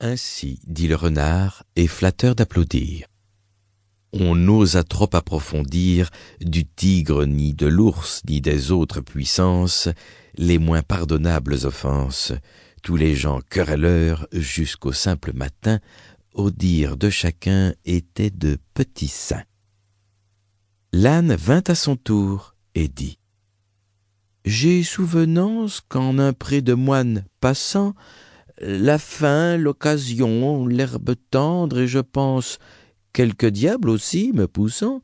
Ainsi 0.00 0.60
dit 0.66 0.88
le 0.88 0.96
renard, 0.96 1.64
et 1.74 1.86
flatteur 1.86 2.34
d'applaudir. 2.34 3.06
On 4.12 4.34
n'osa 4.34 4.84
trop 4.84 5.08
approfondir 5.14 6.10
du 6.40 6.66
tigre 6.66 7.24
ni 7.24 7.54
de 7.54 7.66
l'ours 7.66 8.22
ni 8.28 8.40
des 8.40 8.72
autres 8.72 9.00
puissances 9.00 9.88
les 10.36 10.58
moins 10.58 10.82
pardonnables 10.82 11.64
offenses. 11.64 12.32
Tous 12.82 12.96
les 12.96 13.14
gens 13.14 13.40
querelleurs 13.48 14.26
jusqu'au 14.32 14.92
simple 14.92 15.32
matin, 15.32 15.80
au 16.34 16.50
dire 16.50 16.96
de 16.96 17.08
chacun, 17.08 17.74
étaient 17.84 18.30
de 18.30 18.58
petits 18.74 19.08
saints. 19.08 19.44
L'âne 20.92 21.34
vint 21.34 21.64
à 21.66 21.74
son 21.74 21.96
tour 21.96 22.54
et 22.74 22.88
dit 22.88 23.18
J'ai 24.44 24.82
souvenance 24.82 25.80
qu'en 25.80 26.18
un 26.18 26.34
pré 26.34 26.60
de 26.60 26.74
moines 26.74 27.24
passant, 27.40 27.94
la 28.60 28.98
faim, 28.98 29.56
l'occasion, 29.56 30.66
l'herbe 30.66 31.14
tendre, 31.30 31.80
et 31.80 31.88
je 31.88 31.98
pense 31.98 32.58
quelque 33.12 33.46
diable 33.46 33.90
aussi 33.90 34.32
me 34.34 34.46
poussant, 34.46 35.02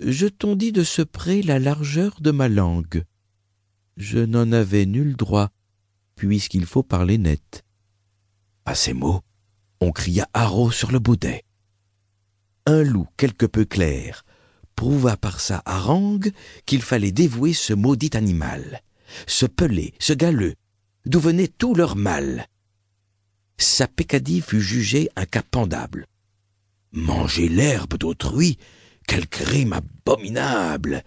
je 0.00 0.26
tondis 0.26 0.72
de 0.72 0.84
ce 0.84 1.02
pré 1.02 1.42
la 1.42 1.58
largeur 1.58 2.20
de 2.20 2.30
ma 2.30 2.48
langue. 2.48 3.04
Je 3.96 4.18
n'en 4.18 4.52
avais 4.52 4.86
nul 4.86 5.16
droit, 5.16 5.50
puisqu'il 6.14 6.66
faut 6.66 6.82
parler 6.82 7.18
net. 7.18 7.64
À 8.64 8.74
ces 8.74 8.92
mots, 8.92 9.22
on 9.80 9.92
cria 9.92 10.28
haro 10.34 10.70
sur 10.70 10.92
le 10.92 10.98
baudet. 10.98 11.44
Un 12.66 12.82
loup 12.82 13.08
quelque 13.16 13.46
peu 13.46 13.64
clair 13.64 14.24
prouva 14.76 15.16
par 15.16 15.40
sa 15.40 15.62
harangue 15.64 16.30
qu'il 16.64 16.82
fallait 16.82 17.10
dévouer 17.10 17.52
ce 17.52 17.72
maudit 17.72 18.10
animal, 18.12 18.82
ce 19.26 19.46
pelé, 19.46 19.94
ce 19.98 20.12
galeux, 20.12 20.54
d'où 21.04 21.18
venait 21.18 21.48
tout 21.48 21.74
leur 21.74 21.96
mal 21.96 22.46
sa 23.58 23.88
peccadille 23.88 24.40
fut 24.40 24.60
jugée 24.60 25.10
incapendable. 25.16 26.06
Manger 26.92 27.48
l'herbe 27.48 27.98
d'autrui, 27.98 28.56
quel 29.06 29.26
crime 29.26 29.74
abominable 29.74 31.02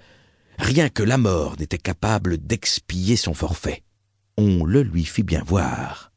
Rien 0.60 0.90
que 0.90 1.02
la 1.02 1.18
mort 1.18 1.56
n'était 1.60 1.78
capable 1.78 2.38
d'expier 2.38 3.16
son 3.16 3.34
forfait. 3.34 3.84
On 4.38 4.64
le 4.64 4.84
lui 4.84 5.06
fit 5.06 5.24
bien 5.24 5.44
voir. 5.44 6.12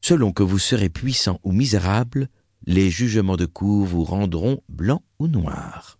Selon 0.00 0.32
que 0.32 0.42
vous 0.42 0.58
serez 0.58 0.88
puissant 0.88 1.38
ou 1.44 1.52
misérable, 1.52 2.28
les 2.66 2.90
jugements 2.90 3.36
de 3.36 3.46
cour 3.46 3.86
vous 3.86 4.04
rendront 4.04 4.62
blanc 4.68 5.02
ou 5.18 5.28
noir. 5.28 5.98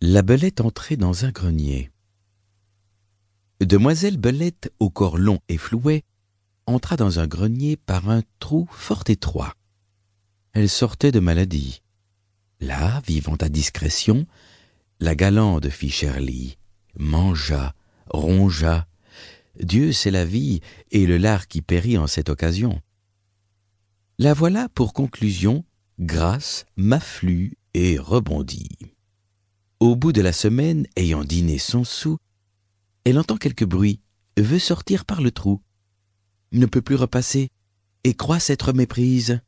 La 0.00 0.22
belette 0.22 0.60
entrait 0.60 0.96
dans 0.96 1.24
un 1.24 1.30
grenier. 1.30 1.90
Demoiselle 3.60 4.18
Belette, 4.18 4.72
au 4.78 4.90
corps 4.90 5.16
long 5.16 5.38
et 5.48 5.56
flouet, 5.56 6.04
entra 6.66 6.96
dans 6.96 7.20
un 7.20 7.26
grenier 7.26 7.76
par 7.76 8.10
un 8.10 8.22
trou 8.38 8.68
fort 8.70 9.04
étroit. 9.08 9.54
Elle 10.52 10.68
sortait 10.68 11.12
de 11.12 11.20
maladie. 11.20 11.82
Là, 12.60 13.02
vivant 13.06 13.36
à 13.36 13.48
discrétion, 13.48 14.26
la 15.00 15.14
galande 15.14 15.68
fit 15.68 15.90
Cherly, 15.90 16.58
mangea, 16.98 17.74
rongea. 18.08 18.86
Dieu 19.60 19.92
c'est 19.92 20.10
la 20.10 20.24
vie 20.24 20.60
et 20.90 21.06
le 21.06 21.18
lard 21.18 21.48
qui 21.48 21.62
périt 21.62 21.98
en 21.98 22.06
cette 22.06 22.28
occasion. 22.28 22.80
La 24.18 24.32
voilà 24.34 24.68
pour 24.70 24.92
conclusion, 24.92 25.64
grâce, 25.98 26.64
m'afflue 26.76 27.58
et 27.74 27.98
rebondit. 27.98 28.78
Au 29.78 29.94
bout 29.94 30.12
de 30.12 30.22
la 30.22 30.32
semaine, 30.32 30.86
ayant 30.96 31.24
dîné 31.24 31.58
son 31.58 31.84
sou, 31.84 32.16
elle 33.04 33.18
entend 33.18 33.36
quelque 33.36 33.64
bruit, 33.64 34.00
veut 34.38 34.58
sortir 34.58 35.04
par 35.04 35.20
le 35.20 35.30
trou 35.30 35.60
ne 36.52 36.66
peut 36.66 36.82
plus 36.82 36.94
repasser, 36.94 37.50
et 38.04 38.14
croit 38.14 38.40
s'être 38.40 38.72
méprise. 38.72 39.40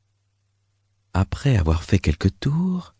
Après 1.14 1.56
avoir 1.56 1.84
fait 1.84 1.98
quelques 1.98 2.38
tours, 2.41 2.94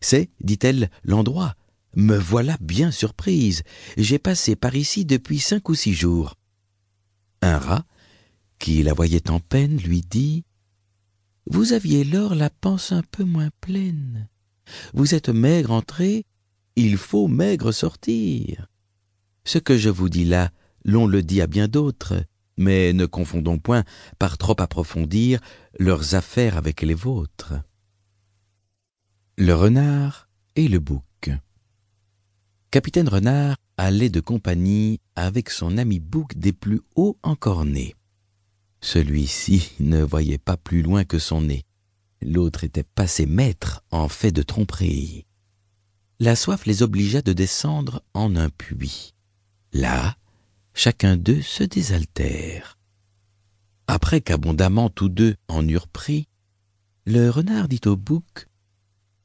c'est, 0.00 0.30
dit-elle, 0.40 0.90
l'endroit. 1.02 1.54
Me 1.96 2.18
voilà 2.18 2.56
bien 2.60 2.90
surprise. 2.90 3.62
J'ai 3.96 4.18
passé 4.18 4.56
par 4.56 4.74
ici 4.74 5.04
depuis 5.04 5.38
cinq 5.38 5.68
ou 5.68 5.74
six 5.74 5.94
jours. 5.94 6.34
Un 7.40 7.58
rat, 7.58 7.86
qui 8.58 8.82
la 8.82 8.92
voyait 8.92 9.30
en 9.30 9.40
peine, 9.40 9.78
lui 9.78 10.00
dit 10.02 10.44
Vous 11.46 11.72
aviez 11.72 12.04
lors 12.04 12.34
la 12.34 12.50
panse 12.50 12.92
un 12.92 13.02
peu 13.10 13.24
moins 13.24 13.50
pleine. 13.60 14.28
Vous 14.92 15.14
êtes 15.14 15.28
maigre 15.28 15.70
entrée, 15.70 16.24
il 16.76 16.96
faut 16.96 17.28
maigre 17.28 17.72
sortir. 17.72 18.66
Ce 19.44 19.58
que 19.58 19.76
je 19.76 19.90
vous 19.90 20.08
dis 20.08 20.24
là, 20.24 20.50
l'on 20.84 21.06
le 21.06 21.22
dit 21.22 21.40
à 21.40 21.46
bien 21.46 21.68
d'autres. 21.68 22.24
Mais 22.56 22.92
ne 22.92 23.06
confondons 23.06 23.58
point, 23.58 23.84
par 24.18 24.38
trop 24.38 24.60
approfondir, 24.60 25.40
leurs 25.78 26.14
affaires 26.14 26.56
avec 26.56 26.82
les 26.82 26.94
vôtres. 26.94 27.54
Le 29.36 29.54
renard 29.54 30.28
et 30.56 30.68
le 30.68 30.78
bouc. 30.78 31.02
Capitaine 32.70 33.08
Renard 33.08 33.56
allait 33.76 34.10
de 34.10 34.20
compagnie 34.20 35.00
avec 35.16 35.50
son 35.50 35.78
ami 35.78 36.00
bouc 36.00 36.36
des 36.36 36.52
plus 36.52 36.80
hauts 36.96 37.18
encornés. 37.22 37.94
Celui-ci 38.80 39.72
ne 39.80 40.02
voyait 40.02 40.38
pas 40.38 40.56
plus 40.56 40.82
loin 40.82 41.04
que 41.04 41.18
son 41.18 41.42
nez. 41.42 41.64
L'autre 42.20 42.64
était 42.64 42.82
passé 42.84 43.26
maître 43.26 43.82
en 43.90 44.08
fait 44.08 44.32
de 44.32 44.42
tromperie. 44.42 45.24
La 46.20 46.36
soif 46.36 46.66
les 46.66 46.82
obligea 46.82 47.22
de 47.22 47.32
descendre 47.32 48.02
en 48.14 48.36
un 48.36 48.50
puits. 48.50 49.14
Là, 49.72 50.16
chacun 50.74 51.16
d'eux 51.16 51.40
se 51.40 51.62
désaltère. 51.62 52.76
Après 53.86 54.20
qu'abondamment 54.20 54.90
tous 54.90 55.08
deux 55.08 55.36
en 55.48 55.66
eurent 55.66 55.88
pris, 55.88 56.28
le 57.06 57.30
renard 57.30 57.68
dit 57.68 57.80
au 57.86 57.96
bouc 57.96 58.48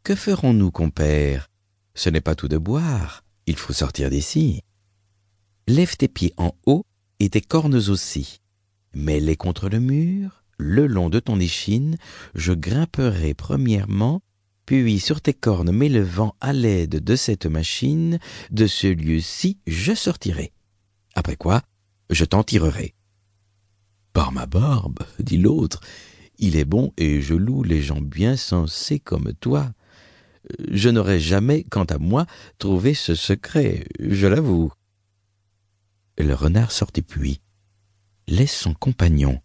Que 0.04 0.16
ferons-nous, 0.16 0.72
compère? 0.72 1.50
Ce 1.96 2.10
n'est 2.10 2.22
pas 2.22 2.36
tout 2.36 2.48
de 2.48 2.58
boire, 2.58 3.24
il 3.48 3.56
faut 3.56 3.74
sortir 3.74 4.10
d'ici. 4.10 4.62
Lève 5.68 5.98
tes 5.98 6.08
pieds 6.08 6.34
en 6.38 6.54
haut 6.66 6.86
et 7.20 7.30
tes 7.30 7.42
cornes 7.42 7.76
aussi. 7.76 8.42
Mets-les 8.94 9.36
contre 9.36 9.70
le 9.70 9.80
mur, 9.80 10.44
le 10.58 10.88
long 10.88 11.10
de 11.10 11.20
ton 11.20 11.40
échine, 11.40 11.98
je 12.36 12.54
grimperai 12.54 13.34
premièrement, 13.34 14.22
puis 14.66 15.00
sur 15.00 15.22
tes 15.22 15.34
cornes 15.34 15.72
m'élevant 15.72 16.36
à 16.42 16.54
l'aide 16.54 17.04
de 17.04 17.16
cette 17.16 17.48
machine, 17.48 18.20
de 18.52 18.68
ce 18.68 18.88
lieu-ci 18.88 19.58
je 19.68 19.94
sortirai 19.94 20.52
après 21.20 21.36
quoi 21.36 21.62
je 22.10 22.26
t'en 22.26 22.44
tirerai. 22.44 22.96
Par 24.14 24.32
ma 24.32 24.48
barbe, 24.48 25.00
dit 25.20 25.38
l'autre, 25.38 25.82
il 26.40 26.56
est 26.56 26.66
bon 26.66 26.92
et 26.98 27.22
je 27.22 27.36
loue 27.36 27.64
les 27.64 27.82
gens 27.82 28.02
bien 28.02 28.36
sensés 28.36 29.00
comme 29.00 29.34
toi. 29.40 29.72
Je 30.72 30.90
n'aurais 30.90 31.20
jamais, 31.20 31.64
quant 31.64 31.84
à 31.84 32.00
moi, 32.00 32.26
trouvé 32.58 32.94
ce 32.94 33.14
secret, 33.14 33.86
je 34.00 34.26
l'avoue. 34.26 34.72
Le 36.18 36.34
renard 36.34 36.72
sortit 36.72 37.04
puis, 37.04 37.42
laisse 38.28 38.56
son 38.56 38.74
compagnon, 38.74 39.40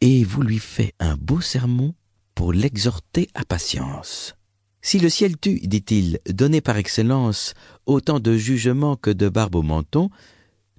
et 0.00 0.24
vous 0.24 0.42
lui 0.42 0.58
fait 0.58 0.94
un 0.98 1.16
beau 1.16 1.40
sermon 1.40 1.94
pour 2.34 2.52
l'exhorter 2.52 3.28
à 3.34 3.44
patience. 3.44 4.34
Si 4.82 4.98
le 4.98 5.08
ciel 5.08 5.38
tue, 5.38 5.60
dit-il, 5.60 6.18
donné 6.28 6.60
par 6.60 6.76
excellence 6.76 7.54
autant 7.86 8.20
de 8.20 8.36
jugement 8.36 8.96
que 8.96 9.10
de 9.10 9.28
barbe 9.28 9.56
au 9.56 9.62
menton, 9.62 10.10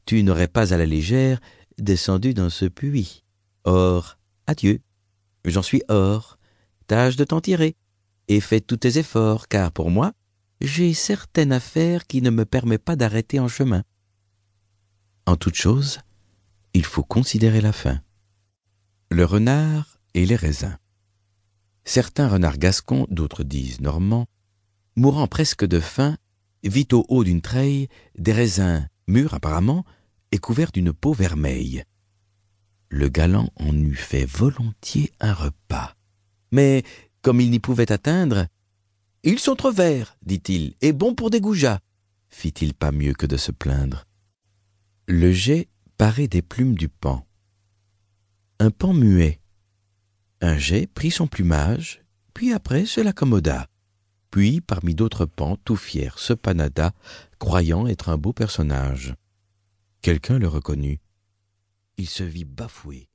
tu 0.08 0.24
n'aurais 0.24 0.48
pas 0.48 0.74
à 0.74 0.78
la 0.78 0.86
légère 0.86 1.40
descendu 1.78 2.34
dans 2.34 2.50
ce 2.50 2.66
puits. 2.66 3.24
Or, 3.66 4.18
adieu, 4.48 4.80
j'en 5.46 5.62
suis 5.62 5.84
hors, 5.90 6.40
tâche 6.88 7.18
de 7.18 7.26
t'en 7.26 7.42
tirer, 7.42 7.76
et 8.30 8.40
fais 8.40 8.62
tous 8.62 8.78
tes 8.78 8.98
efforts, 8.98 9.50
car 9.50 9.72
pour 9.72 9.92
moi, 9.92 10.14
j'ai 10.62 10.94
certaine 10.94 11.52
affaire 11.52 12.08
qui 12.08 12.22
ne 12.22 12.30
me 12.30 12.46
permet 12.46 12.78
pas 12.78 12.96
d'arrêter 12.96 13.40
en 13.40 13.50
chemin. 13.50 13.84
En 15.26 15.36
toute 15.36 15.56
chose, 15.56 16.00
il 16.74 16.86
faut 16.86 17.04
considérer 17.04 17.60
la 17.60 17.74
fin. 17.74 18.00
Le 19.12 19.26
renard 19.26 20.00
et 20.14 20.26
les 20.26 20.36
raisins. 20.38 20.78
Certains 21.84 22.30
renards 22.30 22.58
gascons, 22.58 23.08
d'autres 23.10 23.44
disent 23.44 23.82
normands, 23.82 24.28
mourant 24.96 25.28
presque 25.28 25.66
de 25.66 25.82
faim, 25.82 26.18
vit 26.64 26.88
au 26.94 27.06
haut 27.10 27.26
d'une 27.26 27.42
treille 27.42 27.90
des 28.18 28.34
raisins 28.34 28.88
mûrs 29.08 29.34
apparemment, 29.34 29.86
et 30.32 30.38
couvert 30.38 30.72
d'une 30.72 30.94
peau 30.94 31.14
vermeille. 31.14 31.84
Le 32.90 33.10
galant 33.10 33.50
en 33.58 33.76
eût 33.76 33.96
fait 33.96 34.26
volontiers 34.26 35.12
un 35.20 35.34
repas. 35.34 35.96
Mais, 36.52 36.84
comme 37.22 37.42
il 37.42 37.52
n'y 37.52 37.60
pouvait 37.60 37.92
atteindre, 37.92 38.48
Ils 39.24 39.40
sont 39.40 39.56
trop 39.56 39.72
verts, 39.72 40.16
dit-il, 40.26 40.76
et 40.80 40.94
bons 40.94 41.14
pour 41.14 41.30
des 41.30 41.42
goujats, 41.42 41.82
fit-il 42.30 42.74
pas 42.74 42.92
mieux 42.92 43.14
que 43.14 43.26
de 43.26 43.36
se 43.36 43.52
plaindre. 43.52 44.06
Le 45.08 45.32
jet 45.32 45.68
parait 45.98 46.28
des 46.28 46.42
plumes 46.42 46.76
du 46.76 46.88
pan. 46.88 47.26
Un 48.60 48.72
pan 48.72 48.94
muet. 48.94 49.42
Un 50.40 50.58
jet 50.58 50.88
prit 50.88 51.12
son 51.12 51.28
plumage, 51.28 52.02
puis 52.34 52.54
après 52.54 52.86
se 52.86 53.02
l'accommoda. 53.02 53.68
Puis, 54.32 54.62
parmi 54.62 54.94
d'autres 54.94 55.26
pans, 55.26 55.58
tout 55.66 55.76
fier, 55.76 56.20
se 56.20 56.34
panada, 56.34 56.94
croyant 57.40 57.88
être 57.88 58.10
un 58.10 58.18
beau 58.18 58.34
personnage. 58.34 59.16
Quelqu'un 60.08 60.40
le 60.40 60.48
reconnut. 60.48 61.02
Il 61.98 62.08
se 62.08 62.24
vit 62.24 62.46
bafoué. 62.46 63.10